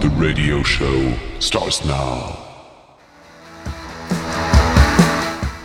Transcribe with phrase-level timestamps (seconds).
[0.00, 2.36] the radio show starts now.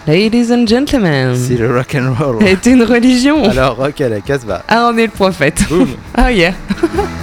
[0.05, 2.43] Ladies and gentlemen, C'est le rock and roll.
[2.43, 3.43] est une religion.
[3.45, 4.63] Alors rock à la Casbah.
[4.67, 5.63] Ah, on est le prophète.
[5.69, 5.87] Boum.
[6.13, 6.53] Ah, yeah.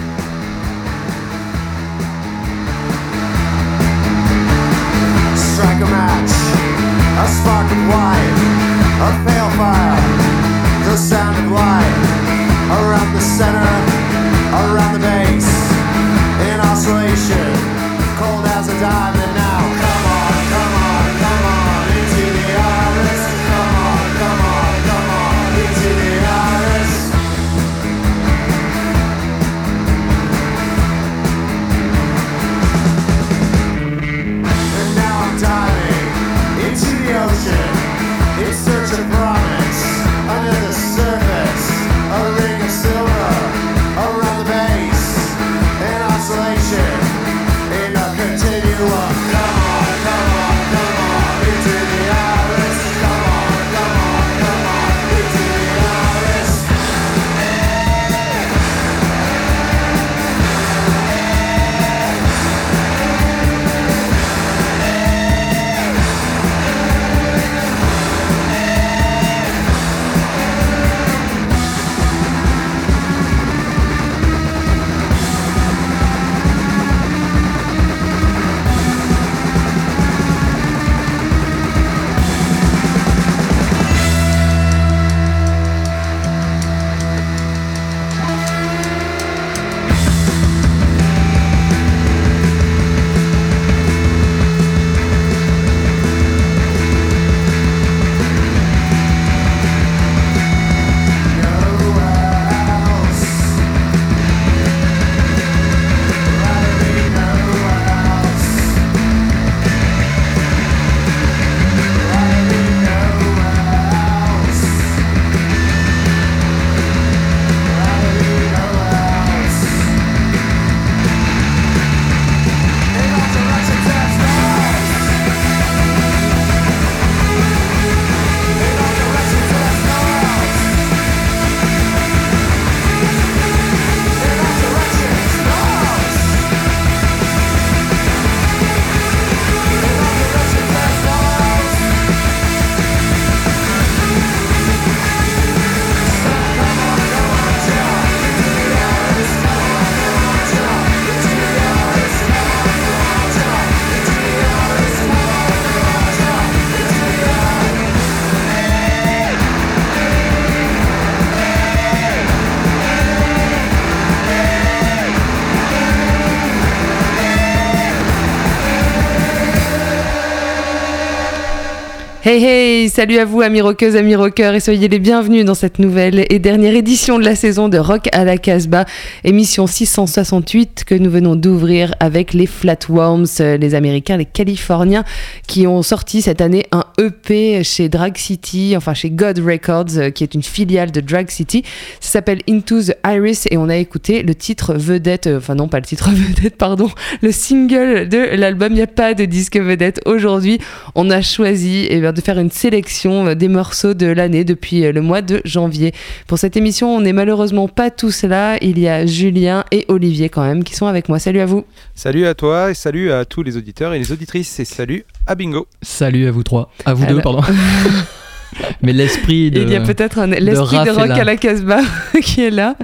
[172.22, 175.78] Hey hey, salut à vous amis rockeuses, amis rockeurs et soyez les bienvenus dans cette
[175.78, 178.84] nouvelle et dernière édition de la saison de Rock à la Casbah,
[179.25, 185.03] émission 668 que nous venons d'ouvrir avec les Flatworms, euh, les Américains, les Californiens
[185.47, 190.10] qui ont sorti cette année un EP chez Drag City, enfin chez God Records euh,
[190.10, 191.62] qui est une filiale de Drag City.
[192.00, 195.69] Ça s'appelle Into the Iris et on a écouté le titre vedette, euh, enfin non
[195.69, 196.91] pas le titre vedette, pardon,
[197.22, 198.72] le single de l'album.
[198.72, 200.58] Il n'y a pas de disque vedette aujourd'hui.
[200.94, 204.84] On a choisi eh bien, de faire une sélection euh, des morceaux de l'année depuis
[204.84, 205.93] euh, le mois de janvier.
[206.26, 208.56] Pour cette émission, on n'est malheureusement pas tous là.
[208.60, 211.19] Il y a Julien et Olivier quand même qui sont avec moi.
[211.19, 211.65] Salut à vous.
[211.94, 215.34] Salut à toi et salut à tous les auditeurs et les auditrices et salut à
[215.34, 215.66] Bingo.
[215.82, 216.70] Salut à vous trois.
[216.84, 217.43] À vous Alors- deux, pardon.
[218.82, 219.62] Mais l'esprit de.
[219.62, 221.82] Il y a peut-être un- l'esprit de, est rock à la Casbah
[222.22, 222.75] qui est là.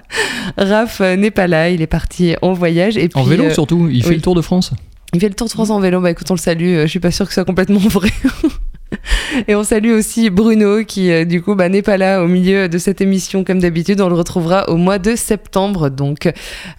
[0.57, 2.97] Raph euh, n'est pas là, il est parti en voyage.
[2.97, 4.73] Et puis, En vélo euh, surtout, il fait le tour de France.
[5.13, 6.01] Il fait le tour de France en vélo.
[6.01, 6.83] Bah écoute, on le salue.
[6.83, 8.11] Je suis pas sûre que ce soit complètement vrai.
[9.49, 12.69] Et on salue aussi Bruno qui euh, du coup bah, n'est pas là au milieu
[12.69, 14.01] de cette émission comme d'habitude.
[14.01, 15.91] On le retrouvera au mois de septembre.
[15.91, 16.31] Donc,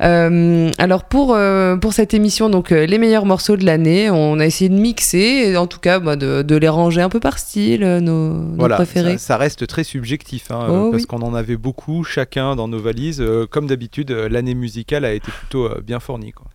[0.01, 4.45] Euh, alors pour euh, pour cette émission, donc les meilleurs morceaux de l'année, on a
[4.45, 5.17] essayé de mixer,
[5.49, 8.55] et en tout cas bah, de, de les ranger un peu par style, nos, nos
[8.57, 9.13] Voilà, préférés.
[9.13, 11.07] ça, ça reste très subjectif hein, Oh, parce oui.
[11.07, 13.23] qu'on en avait beaucoup chacun dans nos valises.
[13.49, 16.31] Comme d'habitude, l'année musicale a été plutôt bien fournie.
[16.31, 16.47] Quoi.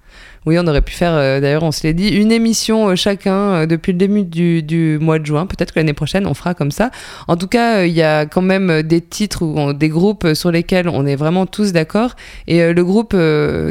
[0.45, 3.33] Oui, on aurait pu faire, euh, d'ailleurs, on se l'est dit, une émission euh, chacun
[3.33, 5.47] euh, depuis le début du, mois de juin.
[5.47, 6.91] Peut-être que l'année prochaine, on fera comme ça.
[7.29, 10.89] En tout cas, il y a quand même des titres ou des groupes sur lesquels
[10.89, 12.17] on est vraiment tous d'accord.
[12.49, 13.17] Et le groupe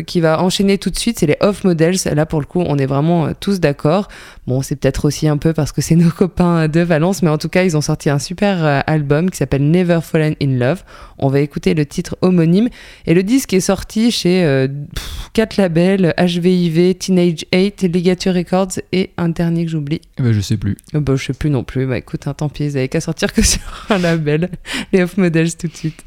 [0.07, 1.97] qui va enchaîner tout de suite, c'est les Off Models.
[2.13, 4.07] Là, pour le coup, on est vraiment tous d'accord.
[4.47, 7.37] Bon, c'est peut-être aussi un peu parce que c'est nos copains de Valence, mais en
[7.37, 10.83] tout cas, ils ont sorti un super album qui s'appelle Never Fallen in Love.
[11.17, 12.69] On va écouter le titre homonyme.
[13.05, 14.67] Et le disque est sorti chez euh,
[15.57, 20.01] labels, HVI Teenage 8, Ligature Records et un dernier que j'oublie.
[20.17, 20.77] Ben, je sais plus.
[20.93, 21.85] Bah, je sais plus non plus.
[21.87, 24.49] Bah écoute, hein, tant pis, ils avaient qu'à sortir que sur un label.
[24.93, 26.03] Les Off Models tout de suite.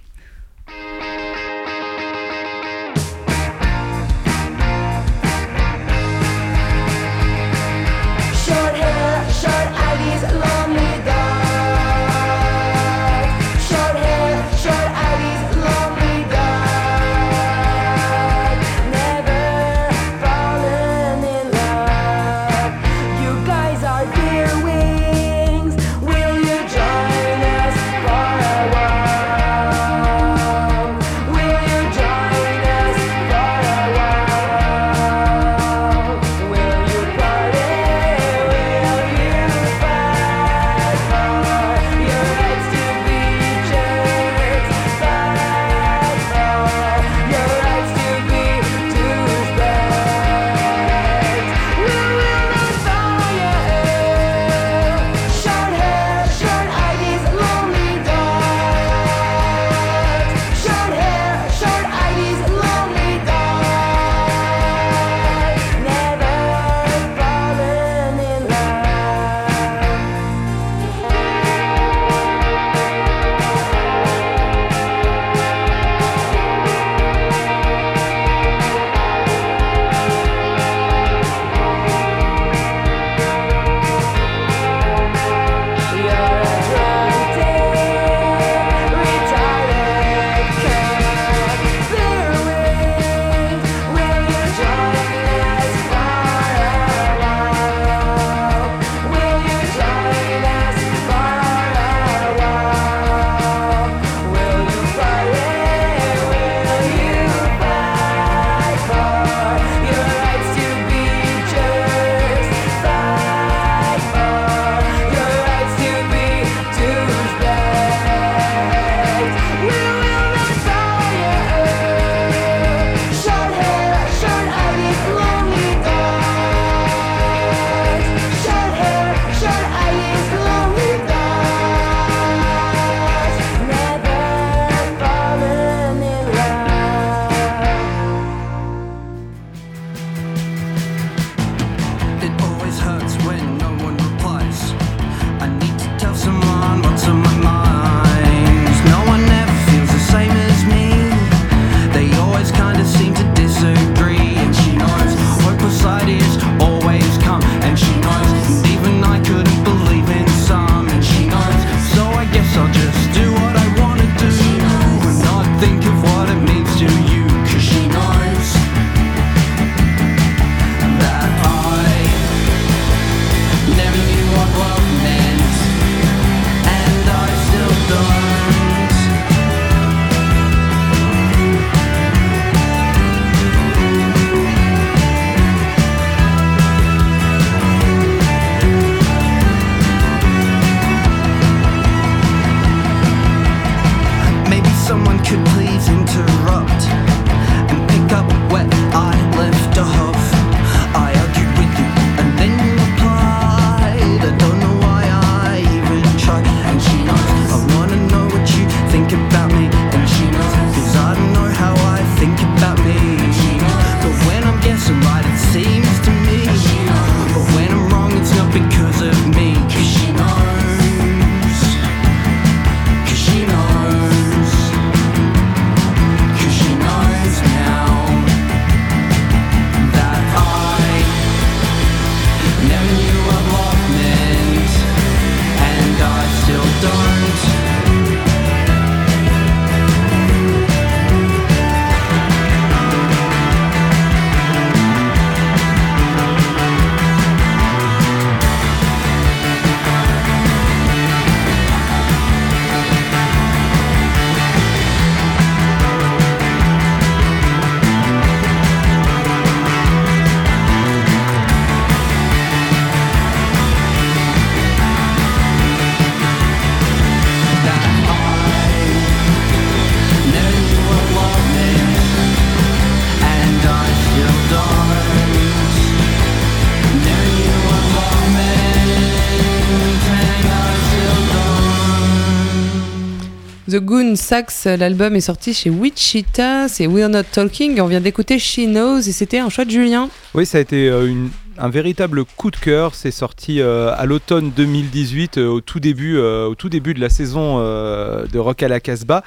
[284.15, 288.61] Goon Sax, l'album est sorti chez Wichita, c'est We're Not Talking, on vient d'écouter She
[288.67, 290.09] Knows, et c'était un choix de Julien.
[290.35, 291.13] Oui, ça a été euh,
[291.59, 292.95] un véritable coup de cœur.
[292.95, 297.09] C'est sorti euh, à l'automne 2018, euh, au, tout début, au tout début de la
[297.09, 299.25] saison de Rock à la Casbah.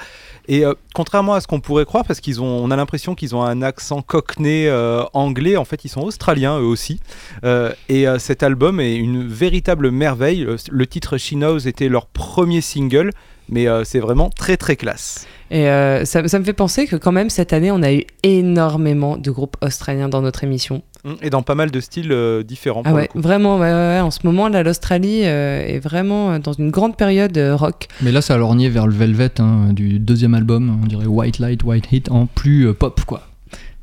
[0.50, 0.64] Et
[0.94, 3.60] contrairement à ce qu'on pourrait croire, parce qu'ils ont, on a l'impression qu'ils ont un
[3.60, 4.70] accent cockney
[5.12, 7.00] anglais, en fait, ils sont australiens eux aussi.
[7.90, 10.40] Et cet album est une véritable merveille.
[10.44, 13.10] Le, le titre She Knows était leur premier single,
[13.48, 15.26] mais euh, c'est vraiment très très classe.
[15.50, 18.04] Et euh, ça, ça me fait penser que quand même cette année, on a eu
[18.22, 20.82] énormément de groupes australiens dans notre émission.
[21.04, 22.82] Mm, Et dans pas mal de styles euh, différents.
[22.84, 23.20] Ah pour le ouais, coup.
[23.20, 24.00] vraiment, ouais, ouais, ouais.
[24.00, 27.86] en ce moment, là, l'Australie euh, est vraiment dans une grande période euh, rock.
[28.02, 31.38] Mais là, ça a lorgné vers le Velvet hein, du deuxième album, on dirait White
[31.38, 33.22] Light, White Heat, en plus euh, pop, quoi.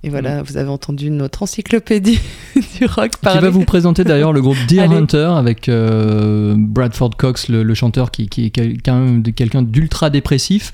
[0.06, 2.20] Et voilà, vous avez entendu notre encyclopédie
[2.80, 3.42] du rock Qui parler.
[3.42, 4.96] va vous présenter d'ailleurs le groupe Deer Allez.
[4.96, 10.72] Hunter avec euh, Bradford Cox, le, le chanteur qui, qui est quelqu'un quelqu'un d'ultra dépressif.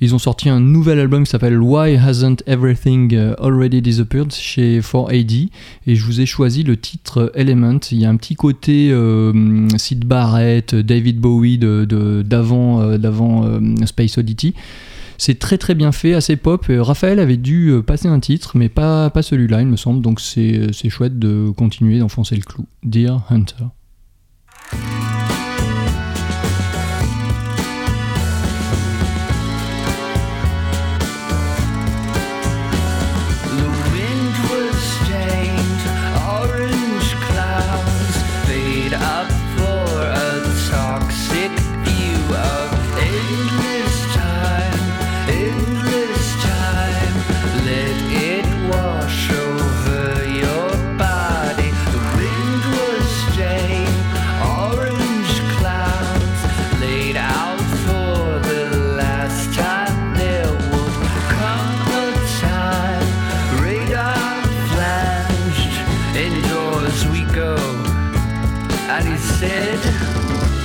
[0.00, 4.80] Ils ont sorti un nouvel album qui s'appelle Why Hasn't Everything uh, Already Disappeared chez
[4.80, 5.50] 4AD
[5.86, 7.78] et je vous ai choisi le titre Element.
[7.92, 12.98] Il y a un petit côté euh, Sid Barrett, David Bowie de- de- d'avant euh,
[12.98, 14.52] d'avant euh, Space Oddity.
[15.18, 16.66] C'est très très bien fait, assez pop.
[16.70, 20.02] Euh, Raphaël avait dû euh, passer un titre, mais pas, pas celui-là, il me semble.
[20.02, 22.66] Donc c'est c'est chouette de continuer d'enfoncer le clou.
[22.82, 23.64] Dear Hunter.
[66.94, 67.56] Indoors we go.
[68.88, 70.63] And he said,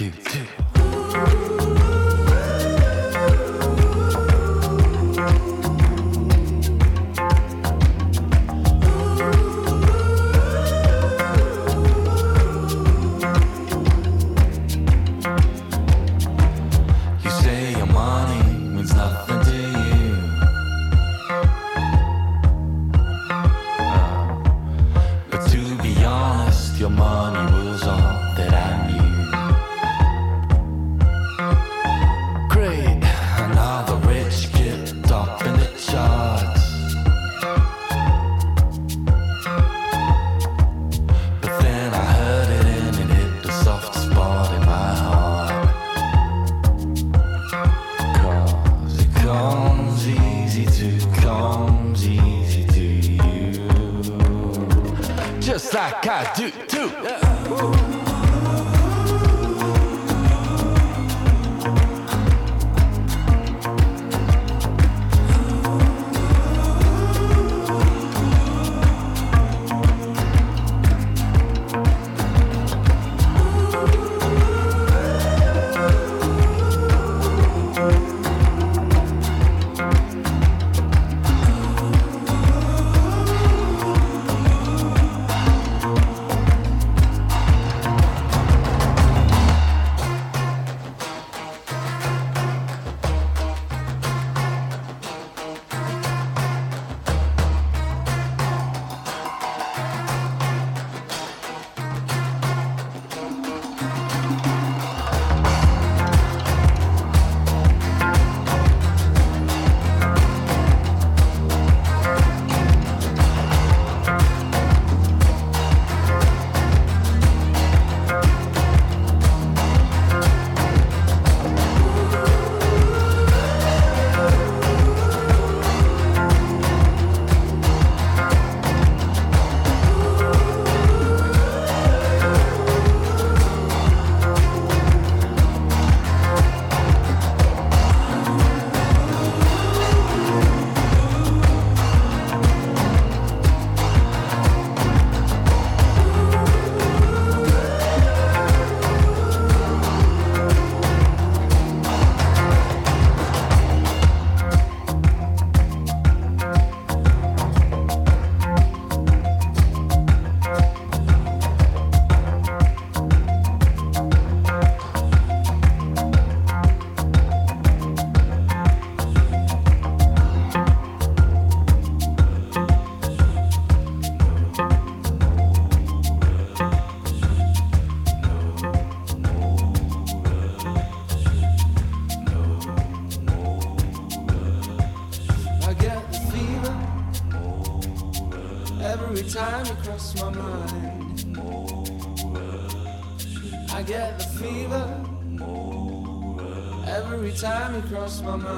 [0.00, 0.67] active.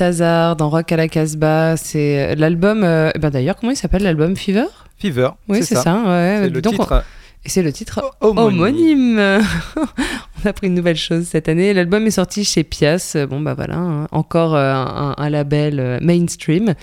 [0.00, 1.76] Balthazar dans Rock à la Casbah.
[1.76, 2.82] C'est l'album.
[2.84, 4.64] euh, eh ben D'ailleurs, comment il s'appelle l'album Fever?
[4.98, 5.28] Fever.
[5.48, 5.94] Oui, c'est ça.
[5.94, 6.38] ouais.
[6.44, 7.04] C'est le donc, on- titre
[7.44, 9.18] Et c'est le titre homonyme.
[9.18, 9.18] homonyme.
[9.76, 11.72] on a appris une nouvelle chose cette année.
[11.72, 13.16] L'album est sorti chez Pias.
[13.28, 14.08] Bon, bah voilà, hein.
[14.12, 16.74] encore euh, un, un label euh, mainstream.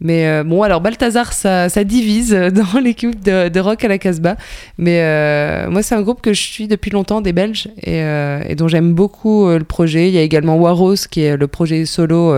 [0.00, 3.98] Mais euh, bon, alors Balthazar, ça, ça divise dans l'équipe de, de Rock à la
[3.98, 4.36] Casbah.
[4.78, 8.42] Mais euh, moi, c'est un groupe que je suis depuis longtemps, des Belges, et, euh,
[8.48, 10.08] et dont j'aime beaucoup le projet.
[10.08, 12.34] Il y a également Waros, qui est le projet solo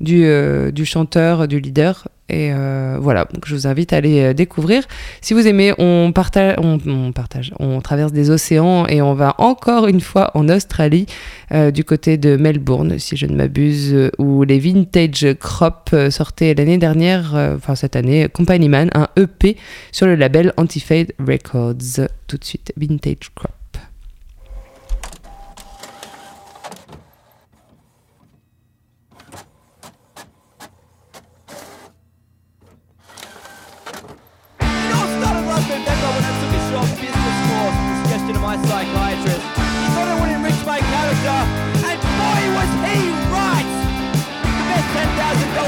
[0.00, 0.26] du,
[0.72, 2.08] du chanteur, du leader.
[2.28, 4.82] Et euh, voilà, donc je vous invite à aller euh, découvrir.
[5.20, 9.86] Si vous aimez, on partage, on, partage, on traverse des océans et on va encore
[9.86, 11.06] une fois en Australie,
[11.52, 16.78] euh, du côté de Melbourne, si je ne m'abuse, où les Vintage Crop sortaient l'année
[16.78, 19.56] dernière, enfin cette année, Company Man, un EP
[19.92, 22.08] sur le label Antifade Records.
[22.26, 23.55] Tout de suite, Vintage Crop.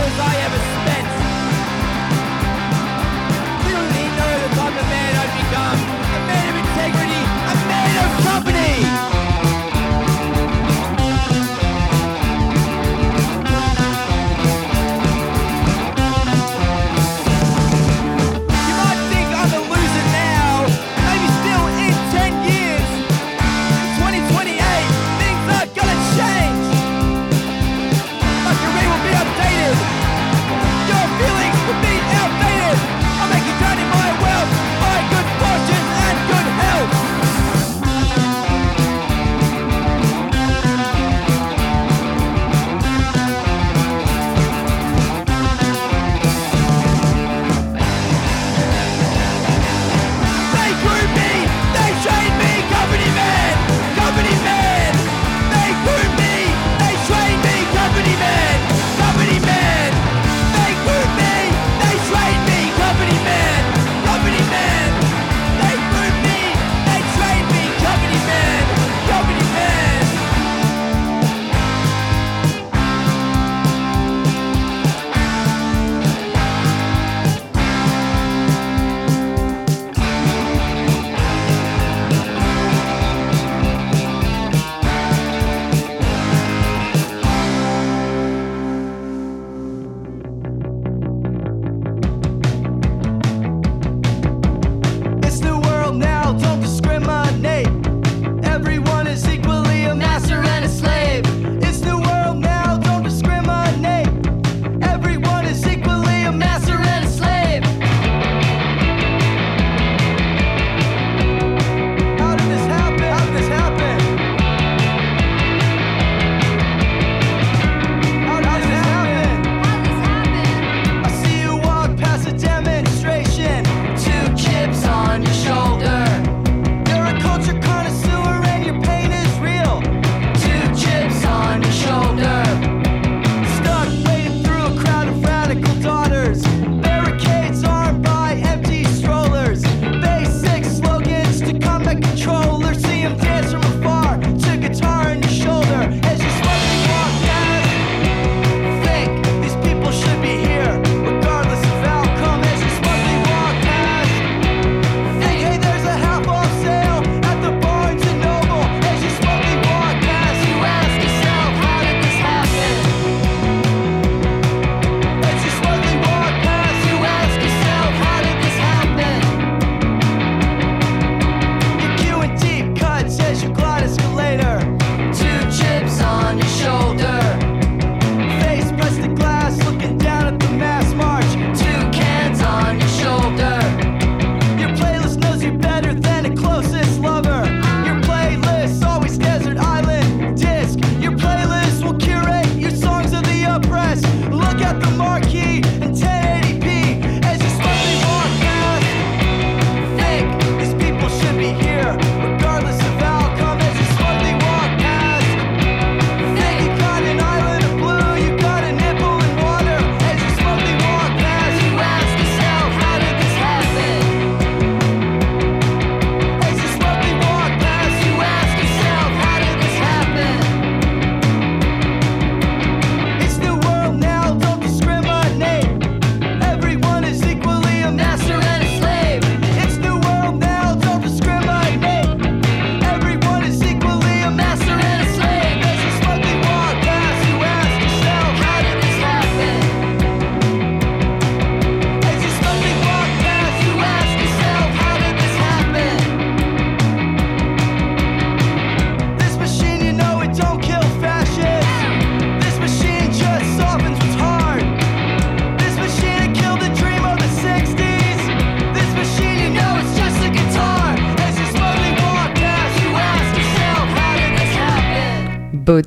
[0.09, 0.48] as I am.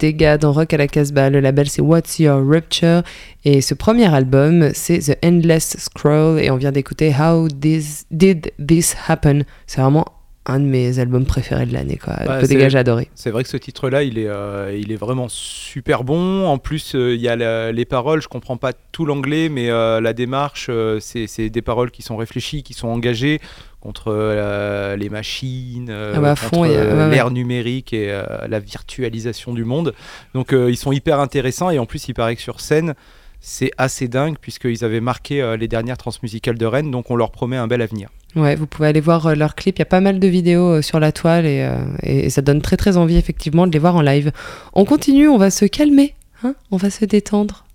[0.01, 1.29] Bodega dans Rock à la Casbah.
[1.29, 3.03] Le label c'est What's Your Rupture
[3.45, 8.51] et ce premier album c'est The Endless Scroll et on vient d'écouter How This Did
[8.67, 9.43] This Happen.
[9.67, 10.05] C'est vraiment
[10.47, 12.15] un de mes albums préférés de l'année quoi.
[12.25, 13.09] Bah, j'ai adoré.
[13.13, 16.47] C'est vrai que ce titre-là, il est, euh, il est vraiment super bon.
[16.47, 18.23] En plus, euh, il y a la- les paroles.
[18.23, 22.63] Je comprends pas tout l'anglais, mais euh, la démarche, c'est des paroles qui sont réfléchies,
[22.63, 23.39] qui sont engagées
[23.81, 27.09] contre euh, les machines, euh, Ah bah, contre euh, ouais, ouais.
[27.09, 29.93] l'ère numérique et euh, la virtualisation du monde.
[30.33, 31.69] Donc, euh, ils sont hyper intéressants.
[31.71, 32.93] Et en plus, il paraît que sur scène,
[33.39, 36.91] c'est assez dingue puisqu'ils avaient marqué euh, les dernières transmusicales de Rennes.
[36.91, 38.09] Donc, on leur promet un bel avenir.
[38.35, 39.77] Ouais, vous pouvez aller voir leurs clips.
[39.77, 42.61] Il y a pas mal de vidéos sur la toile et, euh, et- ça donne
[42.61, 44.31] très très envie effectivement de les voir en live.
[44.73, 47.65] On continue, on va se calmer, hein on va se détendre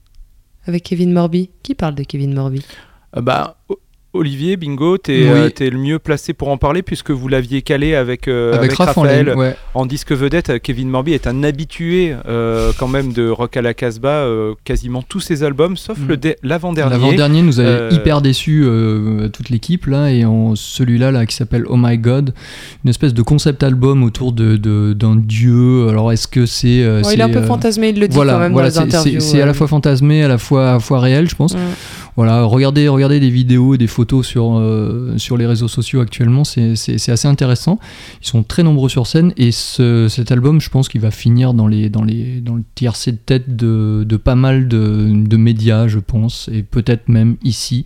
[0.66, 1.50] avec Kevin Morby.
[1.62, 2.64] Qui parle de Kevin Morby?
[3.16, 3.58] Euh, bah,
[4.16, 5.28] Olivier, bingo, t'es Oui.
[5.28, 8.70] euh, t'es le mieux placé pour en parler puisque vous l'aviez calé avec, euh, Avec,
[8.72, 9.56] avec Raph en Raphaël ligne, ouais.
[9.74, 10.50] en disque vedette.
[10.50, 14.54] euh, Kevin Morby est un habitué euh, quand même de Rock à la Casbah, euh,
[14.64, 16.14] quasiment tous ses albums, sauf Mm.
[16.42, 16.90] l'avant-dernier.
[16.90, 18.64] L'avant-dernier nous avait Euh, hyper déçu
[19.32, 22.32] toute l'équipe là et en celui-là là qui s'appelle Oh My God,
[22.84, 25.88] une espèce de concept album autour de de- d'un dieu.
[25.88, 26.68] Alors est-ce que c'est
[27.12, 28.90] Il est un peu euh, fantasmé, il le dit voilà, quand même voilà, dans les
[28.90, 29.20] c'est- interviews.
[29.20, 31.54] c'est c'est à la fois fantasmé, à la fois, à la fois réel, je pense.
[31.54, 31.58] Mm.
[32.16, 36.44] Voilà, regardez, regardez des vidéos et des photos sur, euh, sur les réseaux sociaux actuellement,
[36.44, 36.72] c'est
[37.10, 37.78] assez intéressant.
[38.22, 41.52] Ils sont très nombreux sur scène et ce- cet album, je pense qu'il va finir
[41.52, 45.36] dans, les, dans, les, dans le tiercé de tête de, de pas mal de, de
[45.36, 47.84] médias, je pense, et peut-être même ici.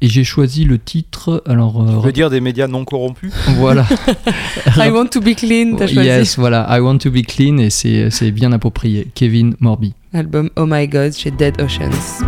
[0.00, 1.42] Et j'ai choisi le titre.
[1.46, 3.32] Alors, euh, Je veux dire des médias non corrompus?
[3.56, 3.86] voilà.
[4.76, 6.06] I want to be clean, t'as choisi.
[6.08, 9.08] Yes, voilà, I want to be clean et c'est c'est bien approprié.
[9.16, 9.94] Kevin Morby.
[10.12, 12.22] Album Oh My God chez Dead Oceans.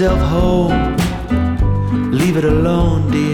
[0.00, 0.96] Yourself home.
[2.10, 3.29] Leave it alone dear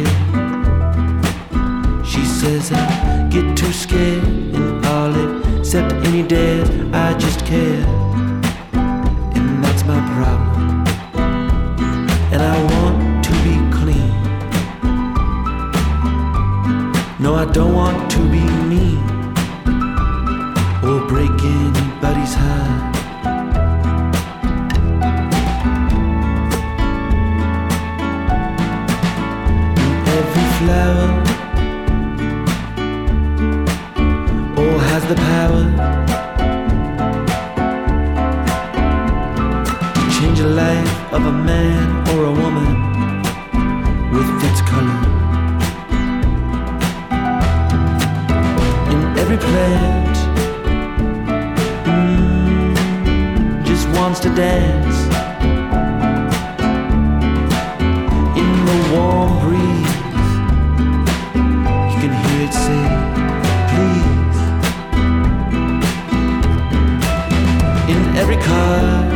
[58.92, 59.96] warm breeze,
[61.90, 62.84] you can hear it say,
[63.70, 64.40] please.
[67.92, 69.15] In every car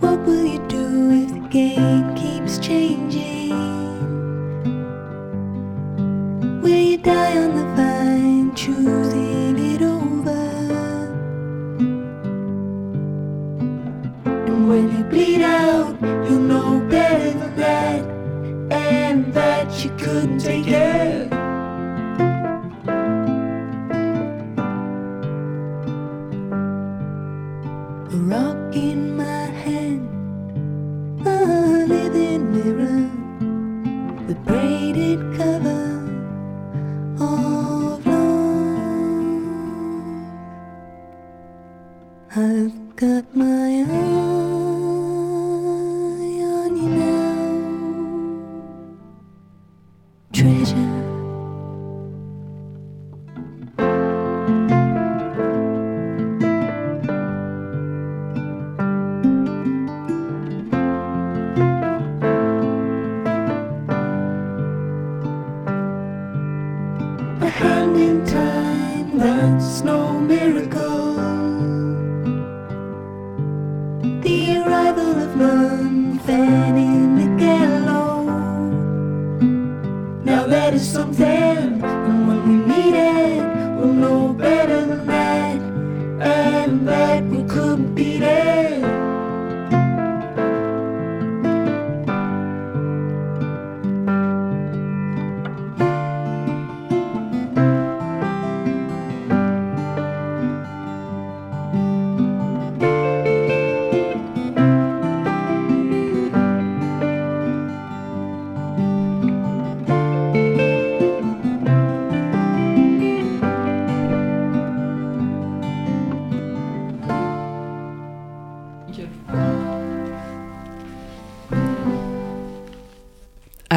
[0.00, 3.27] What will you do if the game keeps changing?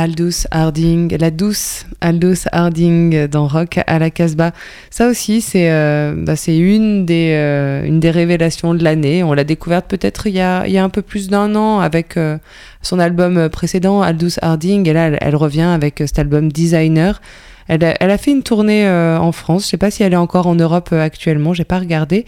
[0.02, 4.52] Aldous Harding, la douce Aldous Harding dans Rock à la Casbah.
[4.90, 9.22] Ça aussi, c'est euh, bah, euh, une, des, révélations de l'année.
[9.22, 12.40] On l'a découverte peut-être il, y a, un peu plus d'un an avec euh,
[12.82, 14.90] son album précédent, Aldous Harding.
[14.90, 17.22] Et là, elle, revient avec cet album Designer.
[17.68, 19.66] Elle a, fait une tournée en France.
[19.66, 21.54] Je sais pas si elle est encore en Europe actuellement.
[21.54, 22.26] J'ai pas regardé.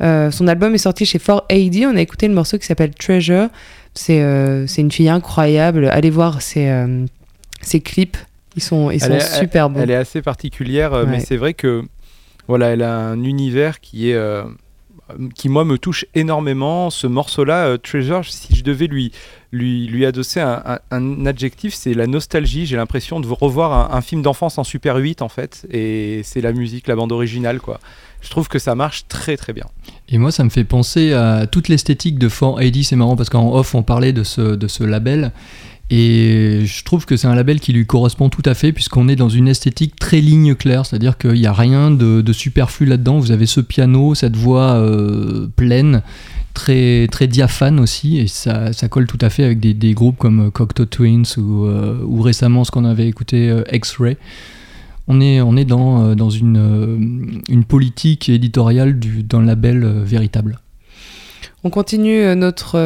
[0.00, 1.86] son album est sorti chez 4AD.
[1.86, 3.50] On a écouté le morceau qui s'appelle Treasure.
[3.94, 5.88] C'est euh, une fille incroyable.
[5.90, 6.86] Allez voir ses,
[7.60, 8.16] ses euh, clips.
[8.56, 9.80] Ils sont, ils sont super bons.
[9.80, 11.84] Elle est assez particulière, euh, mais c'est vrai que
[12.48, 14.14] voilà, elle a un univers qui est.
[14.14, 14.44] Euh,
[15.34, 18.24] qui moi me touche énormément ce morceau-là, Treasure.
[18.24, 19.10] Si je devais lui
[19.52, 22.66] lui, lui adosser un, adjectif, c'est la nostalgie.
[22.66, 26.52] J'ai l'impression de revoir un, film d'enfance en super 8 en fait, et c'est la
[26.52, 27.80] musique, la bande originale quoi.
[28.20, 29.66] Je trouve que ça marche très très bien.
[30.10, 32.82] Et moi, ça me fait penser à toute l'esthétique de 4AD.
[32.82, 35.32] C'est marrant parce qu'en off, on parlait de ce, de ce label.
[35.90, 39.16] Et je trouve que c'est un label qui lui correspond tout à fait, puisqu'on est
[39.16, 43.18] dans une esthétique très ligne claire, c'est-à-dire qu'il n'y a rien de, de superflu là-dedans.
[43.18, 46.02] Vous avez ce piano, cette voix euh, pleine,
[46.54, 50.16] très, très diaphane aussi, et ça, ça colle tout à fait avec des, des groupes
[50.16, 54.16] comme Cocteau Twins ou, euh, ou récemment ce qu'on avait écouté, euh, X-Ray.
[55.12, 59.82] On est, on est dans, euh, dans une, euh, une politique éditoriale du, d'un label
[59.82, 60.60] euh, véritable.
[61.64, 62.78] On continue notre,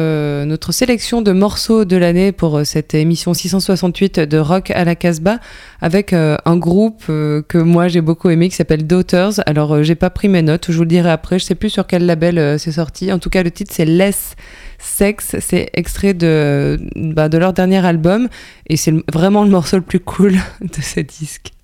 [0.43, 5.39] notre sélection de morceaux de l'année pour cette émission 668 de Rock à la Casbah
[5.79, 9.39] avec un groupe que moi j'ai beaucoup aimé qui s'appelle Daughters.
[9.45, 11.87] Alors j'ai pas pris mes notes, je vous le dirai après, je sais plus sur
[11.87, 13.13] quel label c'est sorti.
[13.13, 14.35] En tout cas le titre c'est Less
[14.77, 18.27] Sex, c'est extrait de, bah, de leur dernier album
[18.67, 21.54] et c'est vraiment le morceau le plus cool de ce disque.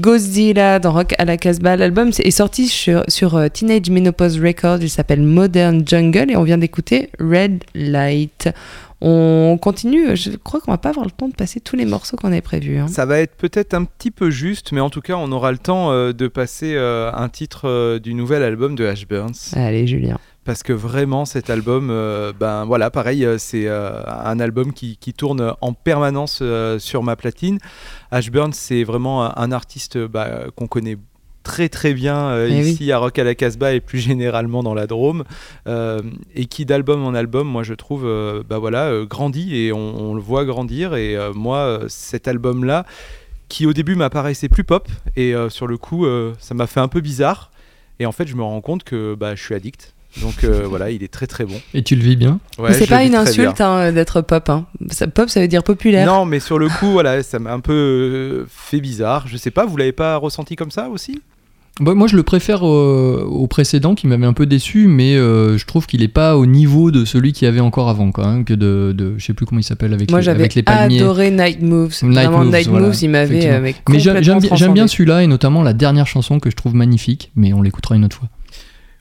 [0.00, 1.76] Godzilla dans Rock à la Casbah.
[1.76, 4.78] L'album est sorti sur, sur euh, Teenage Menopause Records.
[4.80, 8.48] Il s'appelle Modern Jungle et on vient d'écouter Red Light.
[9.02, 10.16] On continue.
[10.16, 12.40] Je crois qu'on va pas avoir le temps de passer tous les morceaux qu'on avait
[12.40, 12.78] prévus.
[12.78, 12.88] hein.
[12.88, 15.58] Ça va être peut-être un petit peu juste, mais en tout cas, on aura le
[15.58, 19.54] temps euh, de passer euh, un titre euh, du nouvel album de Ash Burns.
[19.54, 20.18] Allez, Julien.
[20.44, 24.96] Parce que vraiment, cet album, euh, ben voilà, pareil, euh, c'est euh, un album qui,
[24.96, 27.58] qui tourne en permanence euh, sur ma platine.
[28.10, 30.96] Ash Burns, c'est vraiment un, un artiste bah, qu'on connaît
[31.42, 32.70] très très bien Eh oui.
[32.70, 35.24] ici à Rock à la Casbah et plus généralement dans la Drôme
[35.66, 38.02] et qui d'album en album moi je trouve
[38.46, 42.84] bah voilà grandit et on, on le voit grandir et moi cet album là
[43.48, 44.86] qui au début m'apparaissait plus pop
[45.16, 46.06] et sur le coup
[46.38, 47.50] ça m'a fait un peu bizarre
[48.00, 50.90] et en fait je me rends compte que bah, je suis addict donc euh, voilà
[50.90, 53.14] il est très très bon Et tu le vis bien Ouais, Mais c'est pas une
[53.14, 54.48] insulte hein, d'être pop.
[54.48, 54.66] hein.
[54.90, 56.06] Ça- pop, ça veut dire populaire.
[56.06, 59.50] non mais sur le coup voilà ça m'a un peu euh, fait bizarre je sais
[59.52, 61.20] pas vous l'avez pas ressenti comme ça aussi?
[61.78, 65.56] Bah, moi, je le préfère euh, au précédent qui m'avait un peu déçu, mais euh,
[65.56, 68.26] je trouve qu'il est pas au niveau de celui qu'il y avait encore avant, quoi,
[68.26, 70.54] hein, que de, de- je sais plus comment il s'appelle avec, Moi, les, j'avais avec
[70.56, 71.00] les palmiers.
[71.00, 71.94] adoré Night Moves.
[72.02, 74.20] Night Vraiment, Moves, Night voilà, Moves, il m'avait mais Mais j'aime-
[74.74, 78.04] bien- celui-là et notamment la dernière chanson que je trouve magnifique, mais on l'écoutera une
[78.04, 78.28] autre fois.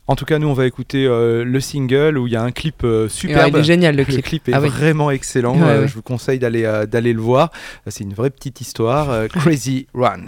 [0.09, 2.51] En tout cas, nous, on va écouter euh, le single où il y a un
[2.51, 3.51] clip euh, superbe.
[3.53, 4.49] il est génial, le clip.
[4.49, 4.67] est Ah oui.
[4.67, 5.55] vraiment excellent.
[5.55, 5.87] Ouais, Euh, ouais.
[5.87, 7.51] Je vous conseille d'aller euh, d'aller le voir.
[7.85, 9.11] C'est une vraie petite histoire.
[9.11, 10.25] euh, Crazy Runs.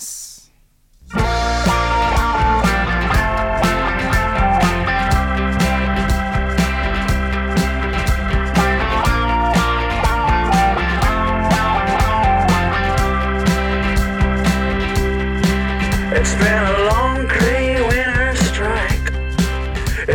[16.13, 16.70] It's been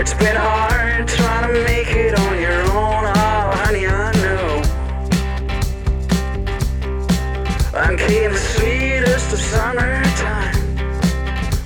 [0.07, 3.07] It's been hard trying to make it on your own.
[3.11, 4.63] Oh, honey, I know.
[7.75, 10.55] I'm keeping the sweetest of summertime.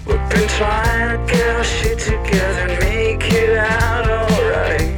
[0.06, 4.88] We've been trying to get our shit together and make it out alright.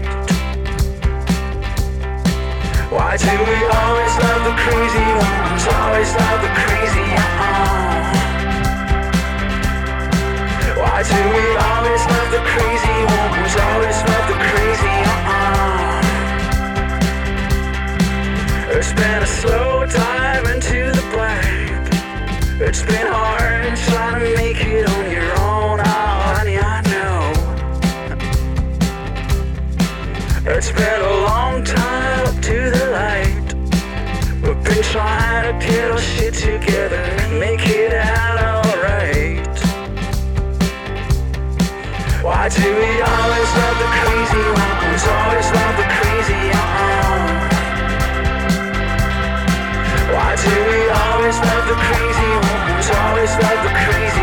[2.94, 5.66] Why do we always love the crazy ones?
[5.66, 7.72] Always love the crazy uh
[10.78, 12.91] why do we always love the crazy
[18.84, 21.46] It's been a slow dive into the black.
[22.60, 27.32] It's been hard trying to make it on your own, oh, honey, I know.
[30.50, 33.54] It's been a long time up to the light.
[34.42, 39.46] We've been trying to get our shit together and make it out alright.
[42.20, 43.01] Why do we
[51.62, 52.90] always love the crazy ones?
[52.90, 54.21] Always love the crazy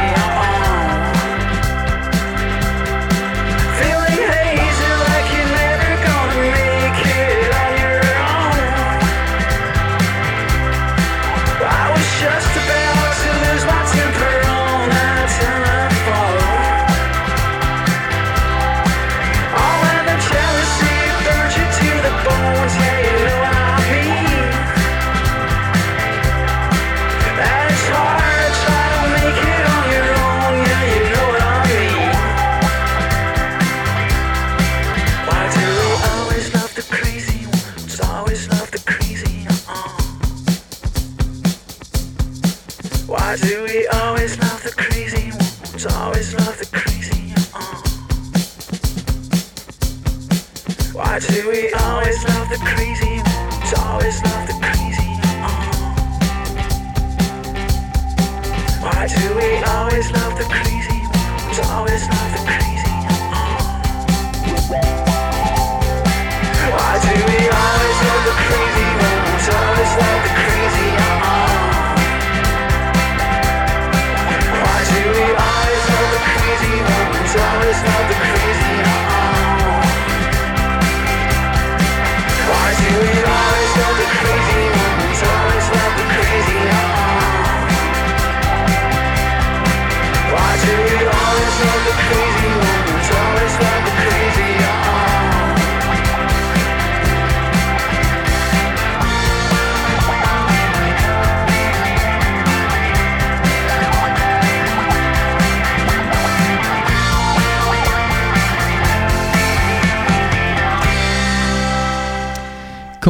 [90.62, 90.89] to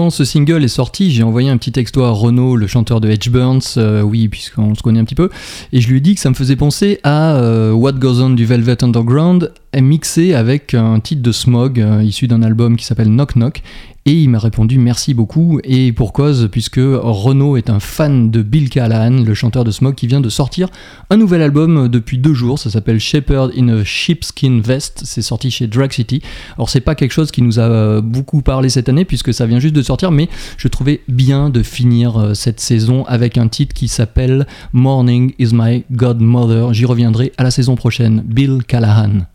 [0.10, 3.30] ce single est sorti, j'ai envoyé un petit texto à Renaud, le chanteur de Edge
[3.30, 5.30] Burns, euh, oui, puisqu'on se connaît un petit peu,
[5.74, 8.30] et je lui ai dit que ça me faisait penser à euh, What Goes On
[8.30, 13.10] du Velvet Underground, mixé avec un titre de Smog, euh, issu d'un album qui s'appelle
[13.10, 13.62] Knock Knock.
[14.06, 18.42] Et il m'a répondu merci beaucoup, et pour cause, puisque Renaud est un fan de
[18.42, 20.70] Bill Callahan, le chanteur de Smog, qui vient de sortir
[21.12, 25.52] un nouvel album depuis deux jours, ça s'appelle Shepherd in a Sheepskin Vest, c'est sorti
[25.52, 26.24] chez Drag City.
[26.56, 29.46] Alors c'est pas quelque chose qui nous a euh, beaucoup parlé cette année, puisque ça
[29.46, 33.48] vient juste de sortir, mais je trouvais bien de finir euh, cette saison avec un
[33.48, 36.74] titre qui s'appelle Morning is my Godmother.
[36.74, 38.24] J'y reviendrai à la saison prochaine.
[38.26, 39.28] Bill Callahan.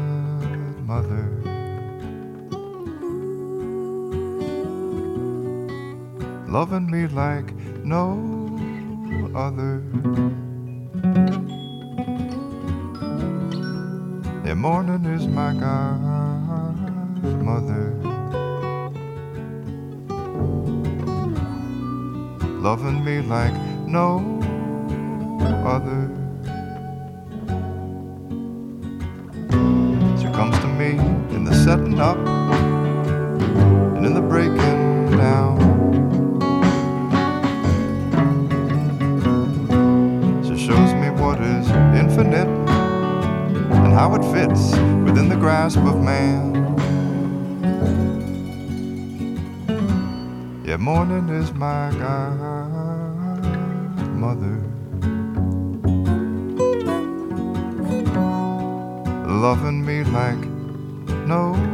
[6.49, 7.55] Loving me like
[7.85, 8.07] no
[9.45, 9.83] other.
[14.45, 16.75] Yeah, morning is my godmother.
[22.69, 23.55] Loving me like
[23.87, 24.19] no
[25.65, 26.24] other.
[31.95, 32.17] Setting up
[33.97, 35.59] and in the breaking down.
[40.43, 44.73] She shows me what is infinite and how it fits
[45.05, 46.55] within the grasp of man.
[50.65, 51.91] Yeah, morning is my
[54.13, 54.61] godmother.
[59.27, 60.43] loving me like
[61.27, 61.74] no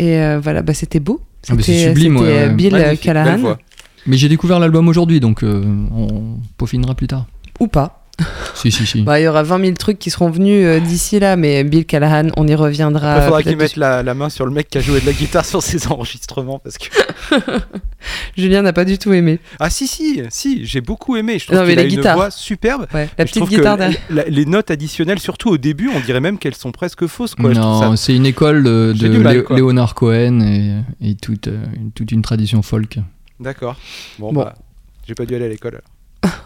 [0.00, 1.20] Et euh, voilà, bah, c'était beau.
[1.48, 2.48] Ah, C'était sublime, c'était, ouais, euh.
[2.48, 3.56] Bill Magnifique, Callahan.
[4.06, 5.62] Mais j'ai découvert l'album aujourd'hui, donc euh,
[5.94, 7.26] on peaufinera plus tard.
[7.60, 8.06] Ou pas.
[8.60, 9.02] Si, si, si.
[9.02, 11.86] Bah, il y aura 20 000 trucs qui seront venus euh, d'ici là, mais Bill
[11.86, 13.16] Callahan, on y reviendra.
[13.18, 15.06] Il faudra peut-être qu'il mette la, la main sur le mec qui a joué de
[15.06, 16.88] la guitare sur ses enregistrements parce que.
[18.36, 19.38] Julien n'a pas du tout aimé.
[19.58, 21.38] Ah si si si, j'ai beaucoup aimé.
[21.38, 22.86] Je trouve Non, mais qu'il a une voix superbe.
[22.94, 23.76] Ouais, la petite guitare
[24.10, 27.34] la- les notes additionnelles, surtout au début, on dirait même qu'elles sont presque fausses.
[27.34, 27.52] Quoi.
[27.52, 29.44] Non, ça- c'est une école de, de mal.
[29.50, 32.98] Léonard Cohen et, et toute, euh, une- toute une tradition folk.
[33.38, 33.76] D'accord.
[34.18, 34.42] Bon, Bon.
[34.44, 34.54] bah,
[35.06, 35.72] j'ai pas dû aller à l'école.
[35.72, 35.84] alors.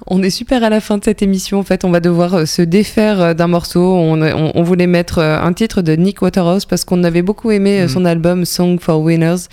[0.07, 1.59] On est super à la fin de cette émission.
[1.59, 3.95] En fait, on va devoir euh, se défaire euh, d'un morceau.
[3.95, 7.51] On, on- on voulait mettre euh, un titre de Nick Waterhouse parce qu'on avait beaucoup
[7.51, 7.89] aimé euh, Mhm.
[7.89, 9.49] son album Song for Winners.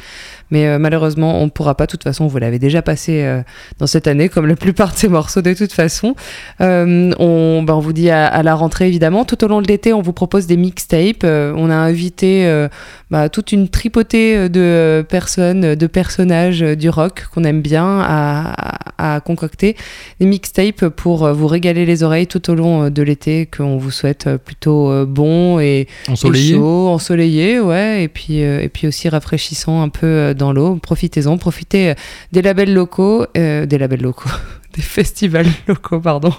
[0.51, 1.85] Mais euh, malheureusement, on ne pourra pas.
[1.85, 3.41] De toute façon, vous l'avez déjà passé euh,
[3.79, 6.15] dans cette année, comme la plupart de ces morceaux de toute façon.
[6.61, 9.25] Euh, on, ben, on vous dit à, à la rentrée, évidemment.
[9.25, 11.23] Tout au long de l'été, on vous propose des mixtapes.
[11.23, 12.67] On a invité
[13.09, 18.53] bah, toute une tripotée de personnes, de personnages du rock qu'on aime bien à,
[18.97, 19.75] à- à concocter
[20.19, 24.29] des mixtapes pour vous régaler les oreilles tout au long de l'été qu'on vous souhaite
[24.37, 26.51] plutôt bon et, Ensoleillé.
[26.51, 30.75] et chaud, ensoleillé, ouais, et puis et puis aussi rafraîchissant un peu l'eau.
[30.77, 31.93] Profitez-en, profitez euh,
[32.31, 34.29] des labels locaux, euh, des labels locaux,
[34.75, 36.33] des festivals locaux, pardon.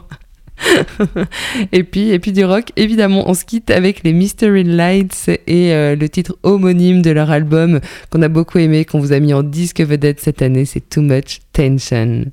[1.73, 5.73] et puis et puis du rock, évidemment, on se quitte avec les Mystery Lights et
[5.73, 7.81] euh, le titre homonyme de leur album
[8.11, 11.03] qu'on a beaucoup aimé, qu'on vous a mis en disque vedette cette année, c'est Too
[11.03, 12.27] Much Tension.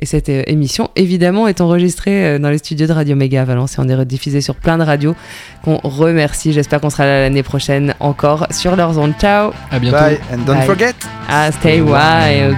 [0.00, 3.44] Et cette euh, émission, évidemment, est enregistrée euh, dans les studios de Radio Méga à
[3.44, 5.14] Valence et on est rediffusé sur plein de radios
[5.62, 6.52] qu'on remercie.
[6.52, 9.12] J'espère qu'on sera là l'année prochaine encore sur leurs ondes.
[9.20, 9.98] Ciao À bientôt.
[9.98, 10.66] Bye and don't Bye.
[10.66, 10.94] forget.
[11.28, 12.56] Ah, stay wild